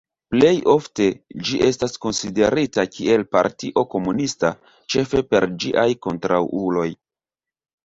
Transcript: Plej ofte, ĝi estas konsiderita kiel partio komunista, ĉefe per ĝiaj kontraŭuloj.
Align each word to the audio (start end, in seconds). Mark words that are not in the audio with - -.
Plej 0.35 0.51
ofte, 0.71 1.05
ĝi 1.49 1.59
estas 1.67 1.93
konsiderita 2.05 2.87
kiel 2.95 3.27
partio 3.37 3.85
komunista, 3.93 4.53
ĉefe 4.95 5.25
per 5.31 5.49
ĝiaj 5.67 5.87
kontraŭuloj. 6.09 6.91